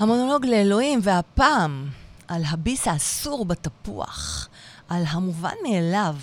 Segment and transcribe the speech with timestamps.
[0.00, 1.88] המונולוג לאלוהים, והפעם
[2.28, 4.48] על הביס האסור בתפוח,
[4.88, 6.16] על המובן מאליו.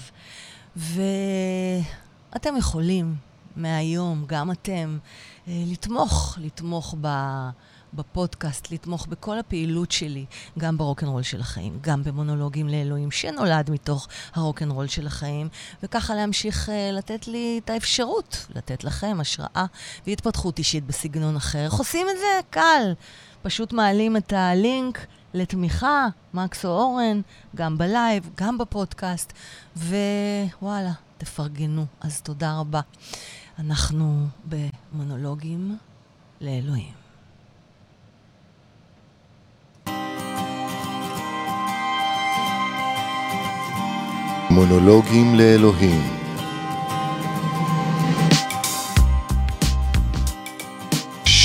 [0.76, 3.16] ואתם יכולים
[3.56, 4.98] מהיום, גם אתם,
[5.48, 7.08] אה, לתמוך, לתמוך ב...
[7.94, 10.26] בפודקאסט, לתמוך בכל הפעילות שלי,
[10.60, 15.50] גם ברוקנרול של החיים, גם במונולוגים לאלוהים שנולד מתוך הרוקנרול של החיים,
[15.84, 19.66] וככה להמשיך uh, לתת לי את האפשרות, לתת לכם השראה
[20.08, 21.66] והתפתחות אישית בסגנון אחר.
[21.66, 22.40] איך עושים את זה?
[22.50, 22.94] קל.
[23.48, 27.22] פשוט מעלים את הלינק לתמיכה, מקס או אורן,
[27.56, 29.34] גם בלייב, גם בפודקאסט,
[29.78, 31.86] ווואלה, תפרגנו.
[32.02, 32.82] אז תודה רבה.
[33.60, 35.78] אנחנו במונולוגים
[36.42, 36.94] לאלוהים.
[44.50, 46.17] מונולוגים לאלוהים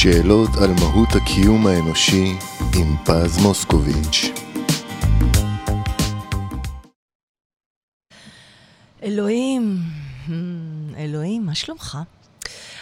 [0.02, 2.34] שאלות על מהות הקיום האנושי
[2.74, 4.33] עם פז מוסקוביץ'
[9.02, 9.77] אלוהים,
[10.96, 11.99] אלוהים, מה שלומך?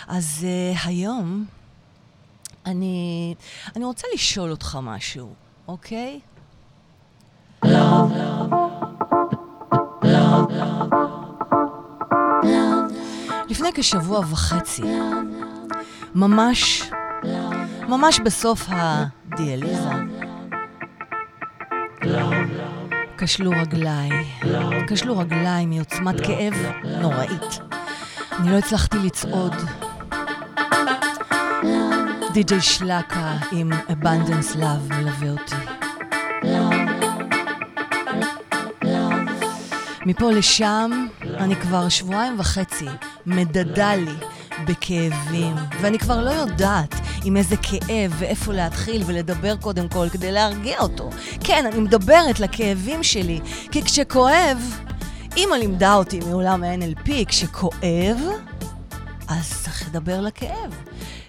[0.08, 1.45] אז uh, היום
[2.67, 3.34] אני,
[3.77, 5.34] אני רוצה לשאול אותך משהו,
[5.69, 6.20] אוקיי?
[13.48, 14.83] לפני כשבוע וחצי,
[16.14, 16.91] ממש,
[17.91, 19.91] ממש בסוף הדיאליזה,
[23.19, 24.10] כשלו רגליי,
[24.88, 27.61] כשלו רגליי מעוצמת כאב נוראית.
[28.38, 29.55] אני לא הצלחתי לצעוד.
[32.33, 35.56] די.ג'יי שלקה עם Abundance Love מלווה אותי.
[40.06, 42.86] מפה לשם, אני כבר שבועיים וחצי
[43.27, 44.14] מדדה לי
[44.66, 46.94] בכאבים, ואני כבר לא יודעת
[47.25, 51.11] עם איזה כאב ואיפה להתחיל ולדבר קודם כל כדי להרגיע אותו.
[51.44, 54.80] כן, אני מדברת לכאבים שלי, כי כשכואב,
[55.36, 58.18] אימא לימדה אותי מעולם ה-NLP, כשכואב,
[59.29, 60.74] אז צריך לדבר לכאב.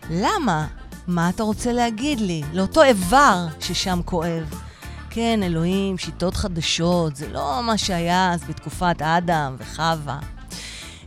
[0.09, 0.67] למה?
[1.07, 2.41] מה אתה רוצה להגיד לי?
[2.53, 4.61] לאותו איבר ששם כואב.
[5.09, 10.19] כן, אלוהים, שיטות חדשות, זה לא מה שהיה אז בתקופת אדם וחווה.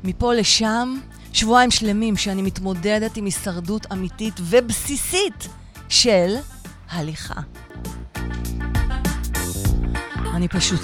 [0.04, 0.98] מפה לשם,
[1.34, 5.48] שבועיים שלמים שאני מתמודדת עם הישרדות אמיתית ובסיסית
[5.88, 6.34] של
[6.90, 7.40] הליכה.
[10.34, 10.80] אני פשוט,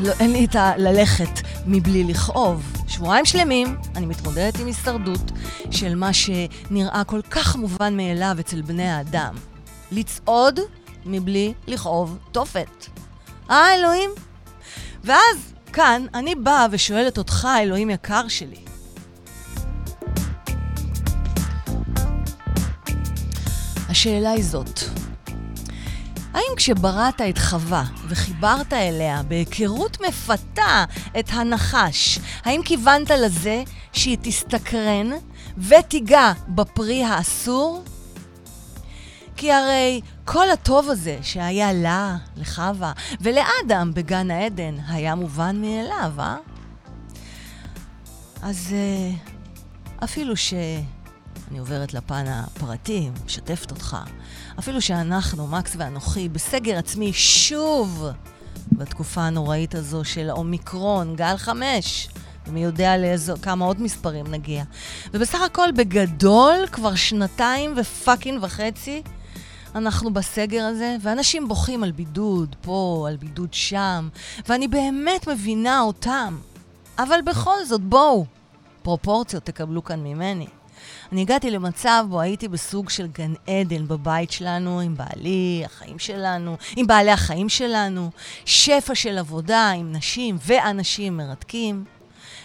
[0.00, 2.72] לא, אין לי את הללכת מבלי לכאוב.
[2.88, 5.32] שבועיים שלמים אני מתמודדת עם הישרדות
[5.70, 9.34] של מה שנראה כל כך מובן מאליו אצל בני האדם.
[9.92, 10.60] לצעוד
[11.06, 12.86] מבלי לכאוב תופת.
[13.50, 14.10] אה, אלוהים?
[15.04, 18.64] ואז כאן אני באה ושואלת אותך, אלוהים יקר שלי,
[24.04, 24.80] השאלה היא זאת,
[26.32, 30.84] האם כשבראת את חווה וחיברת אליה בהיכרות מפתה
[31.18, 35.10] את הנחש, האם כיוונת לזה שהיא תסתקרן
[35.58, 37.84] ותיגע בפרי האסור?
[39.36, 46.36] כי הרי כל הטוב הזה שהיה לה, לחווה, ולאדם בגן העדן, היה מובן מאליו, אה?
[48.42, 50.54] אז uh, אפילו ש...
[51.50, 53.96] אני עוברת לפן הפרטי, משתפת אותך.
[54.58, 58.06] אפילו שאנחנו, מקס ואנוכי, בסגר עצמי שוב
[58.72, 62.08] בתקופה הנוראית הזו של האומיקרון, גל חמש.
[62.46, 64.64] ומי יודע לאיזו, כמה עוד מספרים נגיע.
[65.14, 69.02] ובסך הכל, בגדול, כבר שנתיים ופאקינג וחצי
[69.74, 74.08] אנחנו בסגר הזה, ואנשים בוכים על בידוד פה, על בידוד שם,
[74.48, 76.38] ואני באמת מבינה אותם.
[76.98, 78.24] אבל בכל זאת, בואו,
[78.82, 80.46] פרופורציות תקבלו כאן ממני.
[81.12, 86.56] אני הגעתי למצב בו הייתי בסוג של גן עדן בבית שלנו, עם בעלי, החיים שלנו,
[86.76, 88.10] עם בעלי החיים שלנו,
[88.44, 91.84] שפע של עבודה עם נשים ואנשים מרתקים.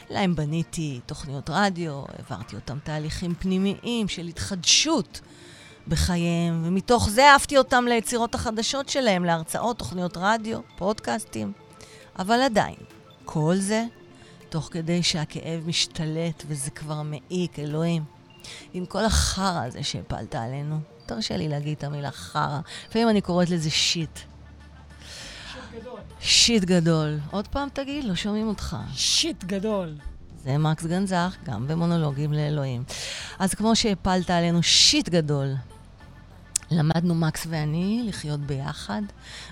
[0.10, 5.22] להם בניתי תוכניות רדיו, העברתי אותם תהליכים פנימיים של התחדשות
[5.88, 11.52] בחייהם, ומתוך זה העפתי אותם ליצירות החדשות שלהם, להרצאות, תוכניות רדיו, פודקאסטים.
[12.20, 12.76] אבל עדיין,
[13.26, 13.84] כל זה
[14.50, 18.19] תוך כדי שהכאב משתלט וזה כבר מעיק, אלוהים.
[18.74, 22.60] עם כל החרא הזה שהפלת עלינו, תרשה לי להגיד את המילה חרא.
[22.90, 24.20] לפעמים אני קוראת לזה שיט.
[26.20, 27.20] שיט גדול.
[27.32, 28.78] עוד פעם תגיד, לא שומעים אותך.
[28.94, 29.96] שיט גדול.
[30.44, 32.84] זה מקס גנזך, גם במונולוגים לאלוהים.
[33.40, 35.54] אז כמו שהפלת עלינו שיט גדול,
[36.72, 39.02] למדנו מקס ואני לחיות ביחד,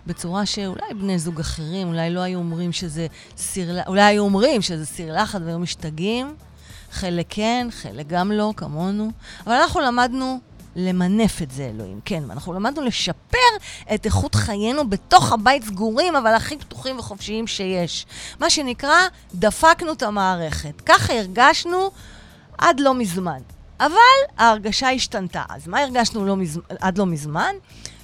[0.07, 3.07] בצורה שאולי בני זוג אחרים, אולי לא היו אומרים שזה
[3.37, 3.87] סיר...
[3.87, 6.35] אולי היו אומרים שזה סיר לחץ והיו משתגעים.
[6.91, 9.11] חלק כן, חלק גם לא, כמונו.
[9.47, 10.39] אבל אנחנו למדנו
[10.75, 11.99] למנף את זה, אלוהים.
[12.05, 13.37] כן, אנחנו למדנו לשפר
[13.93, 18.05] את איכות חיינו בתוך הבית סגורים, אבל הכי פתוחים וחופשיים שיש.
[18.39, 18.97] מה שנקרא,
[19.33, 20.81] דפקנו את המערכת.
[20.85, 21.91] ככה הרגשנו
[22.57, 23.39] עד לא מזמן.
[23.79, 25.43] אבל ההרגשה השתנתה.
[25.49, 26.59] אז מה הרגשנו לא מז...
[26.79, 27.55] עד לא מזמן?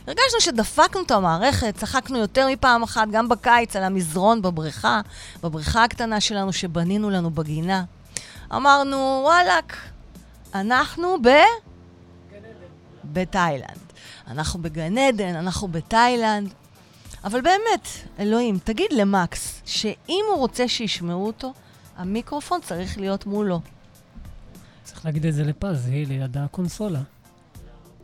[0.08, 5.02] הרגשנו שדפקנו את המערכת, צחקנו יותר מפעם אחת, גם בקיץ, על המזרון בבריכה,
[5.44, 7.84] בבריכה הקטנה שלנו שבנינו לנו בגינה.
[8.56, 9.78] אמרנו, וואלאק,
[10.56, 11.28] אנחנו ב...
[13.06, 13.80] בתאילנד.
[14.28, 16.54] אנחנו בגן עדן, אנחנו בתאילנד.
[17.24, 17.88] אבל באמת,
[18.20, 21.54] אלוהים, תגיד למקס שאם הוא רוצה שישמעו אותו,
[21.98, 23.62] המיקרופון צריך להיות מולו.
[24.84, 27.02] צריך להגיד את זה לפז, היא ליד הקונסולה.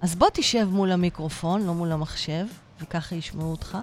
[0.01, 2.45] אז בוא תשב מול המיקרופון, לא מול המחשב,
[2.81, 3.77] וככה ישמעו אותך.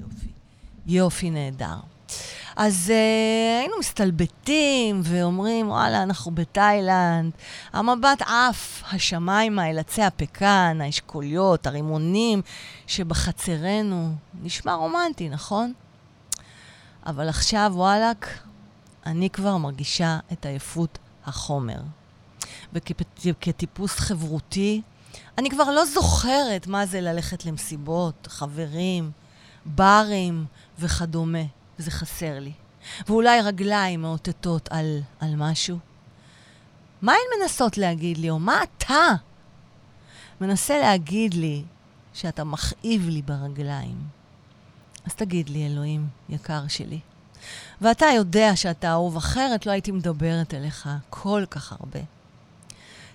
[0.00, 0.28] יופי.
[0.86, 1.93] יופי, נהדר.
[2.56, 7.32] אז uh, היינו מסתלבטים ואומרים, וואלה, אנחנו בתאילנד.
[7.72, 12.42] המבט עף, השמיימה אל עצי הפקן, האשכוליות, הרימונים
[12.86, 14.14] שבחצרנו.
[14.42, 15.72] נשמע רומנטי, נכון?
[17.06, 18.38] אבל עכשיו, וואלאק,
[19.06, 21.78] אני כבר מרגישה את עייפות החומר.
[22.72, 24.82] וכטיפוס חברותי,
[25.38, 29.10] אני כבר לא זוכרת מה זה ללכת למסיבות, חברים,
[29.66, 30.44] ברים
[30.78, 31.42] וכדומה.
[31.78, 32.52] וזה חסר לי.
[33.06, 35.78] ואולי רגליים מאותתות על, על משהו.
[37.02, 39.08] מה הן מנסות להגיד לי, או מה אתה
[40.40, 41.64] מנסה להגיד לי
[42.14, 43.96] שאתה מכאיב לי ברגליים?
[45.04, 47.00] אז תגיד לי, אלוהים יקר שלי.
[47.80, 52.00] ואתה יודע שאתה אהוב, אחרת לא הייתי מדברת אליך כל כך הרבה.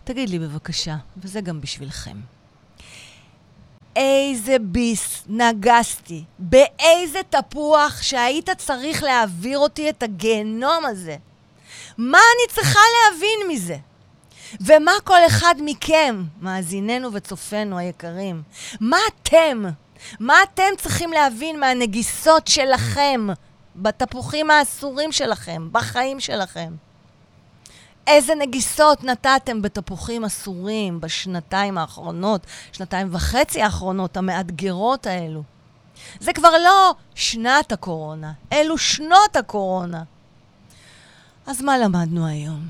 [0.03, 2.17] תגיד לי בבקשה, וזה גם בשבילכם.
[3.95, 11.15] באיזה ביס נגסתי, באיזה תפוח שהיית צריך להעביר אותי את הגיהנום הזה.
[11.97, 13.77] מה אני צריכה להבין מזה?
[14.61, 18.41] ומה כל אחד מכם, מאזיננו וצופינו היקרים,
[18.79, 19.63] מה אתם,
[20.19, 23.27] מה אתם צריכים להבין מהנגיסות שלכם
[23.75, 26.73] בתפוחים האסורים שלכם, בחיים שלכם?
[28.09, 32.41] איזה נגיסות נתתם בתפוחים אסורים בשנתיים האחרונות,
[32.71, 35.43] שנתיים וחצי האחרונות, המאתגרות האלו.
[36.19, 40.03] זה כבר לא שנת הקורונה, אלו שנות הקורונה.
[41.47, 42.67] אז מה למדנו היום?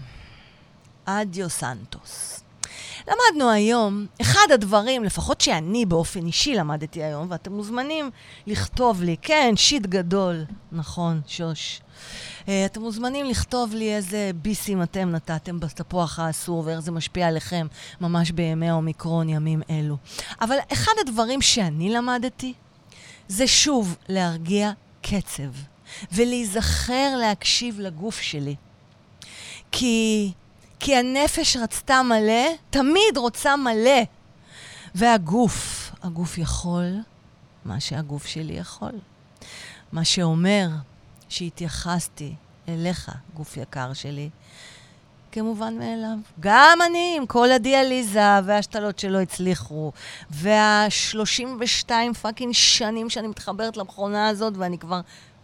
[1.06, 2.44] אדיו סנטוס.
[3.08, 8.10] למדנו היום, אחד הדברים, לפחות שאני באופן אישי למדתי היום, ואתם מוזמנים
[8.48, 11.82] לכתוב לי, כן, שיט גדול, נכון, שוש.
[12.46, 17.68] Uh, אתם מוזמנים לכתוב לי איזה ביסים אתם נתתם בתפוח האסור ואיך זה משפיע עליכם
[18.02, 19.98] ממש בימי האומיקרון, ימים אלו.
[20.42, 22.54] אבל אחד הדברים שאני למדתי
[23.28, 24.72] זה שוב להרגיע
[25.02, 25.52] קצב
[26.12, 28.56] ולהיזכר להקשיב לגוף שלי.
[29.72, 30.32] כי,
[30.80, 34.02] כי הנפש רצתה מלא, תמיד רוצה מלא.
[34.96, 36.96] והגוף, הגוף יכול
[37.66, 39.00] מה שהגוף שלי יכול.
[39.92, 40.68] מה שאומר
[41.30, 42.34] שהתייחסתי
[42.68, 44.30] אליך, גוף יקר שלי,
[45.32, 46.18] כמובן מאליו.
[46.40, 49.92] גם אני, עם כל הדיאליזה וההשתלות שלא הצליחו,
[50.32, 51.92] וה-32
[52.22, 55.02] פאקינג שנים שאני מתחברת למכונה הזאת, ואני כבר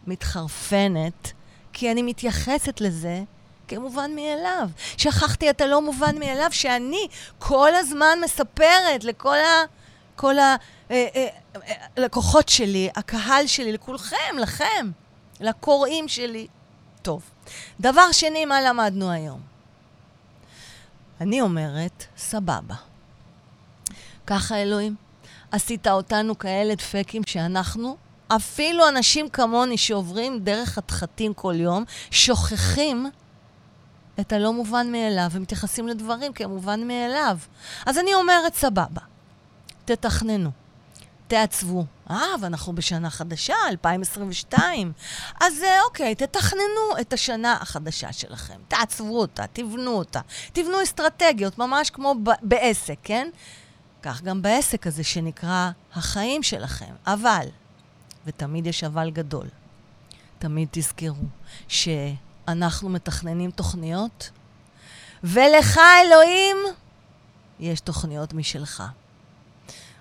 [0.08, 1.32] מתחרפנת,
[1.74, 3.24] כי אני מתייחסת לזה
[3.67, 4.69] כמובן מאליו.
[4.97, 7.07] שכחתי את הלא מובן מאליו, שאני
[7.39, 9.63] כל הזמן מספרת לכל ה...
[10.15, 10.35] כל
[11.97, 14.91] הלקוחות אה, אה, שלי, הקהל שלי, לכולכם, לכם.
[15.39, 16.48] לקוראים שלי.
[17.01, 17.29] טוב.
[17.79, 19.41] דבר שני, מה למדנו היום?
[21.22, 22.75] אני אומרת, סבבה.
[24.27, 24.95] ככה, אלוהים,
[25.51, 33.10] עשית אותנו כאלה דפקים שאנחנו, אפילו אנשים כמוני שעוברים דרך התחתים כל יום, שוכחים
[34.19, 37.38] את הלא מובן מאליו ומתייחסים לדברים כמובן מאליו.
[37.86, 39.01] אז אני אומרת, סבבה,
[39.86, 40.51] תתכננו.
[41.27, 41.86] תעצבו.
[42.10, 44.91] אה, ואנחנו בשנה חדשה, 2022.
[45.41, 48.60] אז אה, אוקיי, תתכננו את השנה החדשה שלכם.
[48.67, 50.19] תעצבו אותה, תבנו אותה.
[50.53, 53.29] תבנו אסטרטגיות, ממש כמו ב- בעסק, כן?
[54.01, 56.93] כך גם בעסק הזה שנקרא החיים שלכם.
[57.07, 57.48] אבל,
[58.25, 59.48] ותמיד יש אבל גדול,
[60.39, 61.25] תמיד תזכרו
[62.48, 64.30] שאנחנו מתכננים תוכניות,
[65.24, 66.58] ולך, אלוהים,
[67.60, 68.84] יש תוכניות משלך.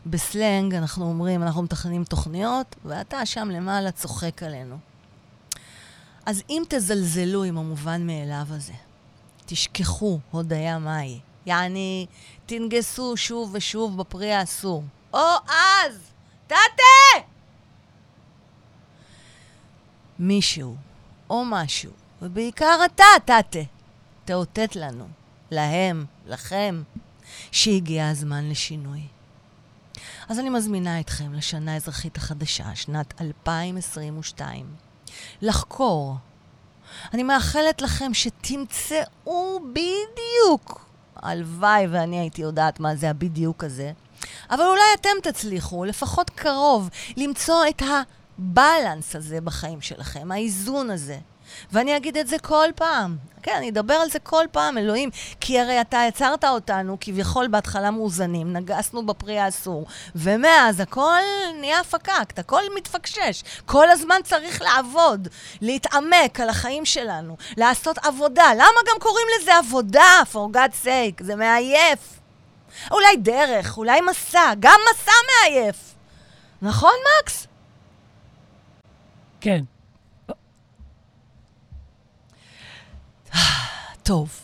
[0.06, 4.78] בסלנג אנחנו אומרים, אנחנו מתכננים תוכניות, ואתה שם למעלה צוחק עלינו.
[6.26, 8.72] אז אם תזלזלו עם המובן מאליו הזה,
[9.46, 11.20] תשכחו הודיה מהי.
[11.46, 12.06] יעני,
[12.46, 14.84] תנגסו שוב ושוב בפרי האסור.
[15.12, 15.98] או אז,
[16.46, 17.20] תתה!
[20.18, 20.76] מישהו
[21.30, 21.90] או משהו,
[22.24, 23.58] ובעיקר אתה, תתה,
[24.24, 25.08] תאותת לנו,
[25.50, 26.82] להם, לכם,
[27.52, 29.00] שהגיע הזמן לשינוי.
[30.28, 34.66] אז אני מזמינה אתכם לשנה האזרחית החדשה, שנת 2022,
[35.42, 36.16] לחקור.
[37.14, 43.92] אני מאחלת לכם שתמצאו בדיוק, הלוואי ואני הייתי יודעת מה זה הבדיוק הזה,
[44.50, 51.18] אבל אולי אתם תצליחו, לפחות קרוב, למצוא את הבלנס הזה בחיים שלכם, האיזון הזה.
[51.72, 53.16] ואני אגיד את זה כל פעם.
[53.44, 55.10] כן, אני אדבר על זה כל פעם, אלוהים.
[55.40, 61.20] כי הרי אתה יצרת אותנו כביכול בהתחלה מאוזנים, נגסנו בפרי האסור, ומאז הכל
[61.60, 63.42] נהיה פקקט, הכל מתפקשש.
[63.66, 65.28] כל הזמן צריך לעבוד,
[65.60, 68.54] להתעמק על החיים שלנו, לעשות עבודה.
[68.54, 71.24] למה גם קוראים לזה עבודה, for God's sake?
[71.24, 72.20] זה מעייף.
[72.90, 75.76] אולי דרך, אולי מסע, גם מסע מעייף.
[76.62, 77.46] נכון, מקס?
[79.40, 79.73] כן.
[84.02, 84.40] טוב.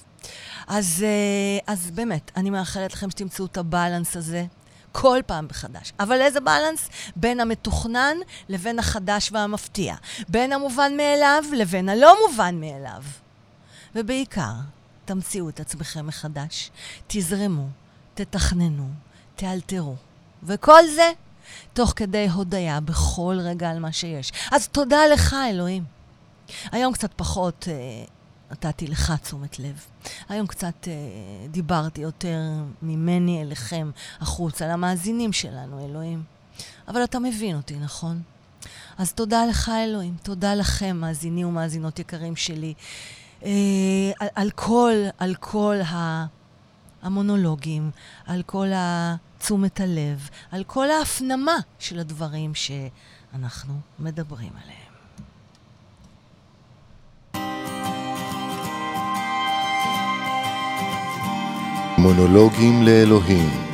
[0.67, 4.45] אז, אה, אז באמת, אני מאחלת לכם שתמצאו את הבלנס הזה
[4.93, 5.93] כל פעם מחדש.
[6.01, 6.89] אבל איזה בלנס?
[7.17, 8.17] בין המתוכנן
[8.49, 9.95] לבין החדש והמפתיע.
[10.29, 13.03] בין המובן מאליו לבין הלא מובן מאליו.
[13.95, 14.53] ובעיקר,
[15.05, 16.71] תמציאו את עצמכם מחדש,
[17.07, 17.69] תזרמו,
[18.15, 18.89] תתכננו,
[19.37, 19.95] תאלתרו.
[20.43, 21.13] וכל זה
[21.73, 24.33] תוך כדי הודיה בכל רגע על מה שיש.
[24.53, 25.85] אז תודה לך, אלוהים.
[26.73, 28.05] היום קצת פחות אה,
[28.51, 29.85] נתתי לך תשומת לב.
[30.29, 30.93] היום קצת אה,
[31.51, 32.39] דיברתי יותר
[32.83, 33.91] ממני אליכם
[34.21, 36.23] החוצה, למאזינים שלנו, אלוהים.
[36.89, 38.23] אבל אתה מבין אותי, נכון?
[38.99, 40.17] אז תודה לך, אלוהים.
[40.23, 42.75] תודה לכם, מאזינים ומאזינות יקרים שלי,
[43.45, 43.51] אה,
[44.21, 46.27] על, על כל, על כל ה...
[47.03, 47.91] המונולוגים,
[48.27, 48.67] על כל
[49.39, 54.90] תשומת הלב, על כל ההפנמה של הדברים שאנחנו מדברים עליהם.
[62.01, 63.70] מונולוגים לאלוהים